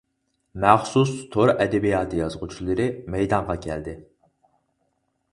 مەخسۇس 0.61 1.09
تور 1.35 1.51
ئەدەبىياتى 1.53 2.21
يازغۇچىلىرى 2.21 2.87
مەيدانغا 3.17 3.57
كەلدى. 3.67 3.93